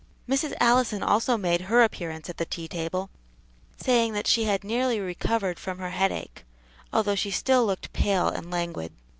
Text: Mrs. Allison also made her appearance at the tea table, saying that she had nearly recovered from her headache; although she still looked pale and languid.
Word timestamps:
Mrs. 0.27 0.55
Allison 0.59 1.03
also 1.03 1.37
made 1.37 1.61
her 1.61 1.83
appearance 1.83 2.27
at 2.27 2.37
the 2.37 2.45
tea 2.45 2.67
table, 2.67 3.11
saying 3.77 4.13
that 4.13 4.25
she 4.25 4.45
had 4.45 4.63
nearly 4.63 4.99
recovered 4.99 5.59
from 5.59 5.77
her 5.77 5.91
headache; 5.91 6.43
although 6.91 7.13
she 7.13 7.29
still 7.29 7.67
looked 7.67 7.93
pale 7.93 8.27
and 8.27 8.49
languid. 8.49 8.93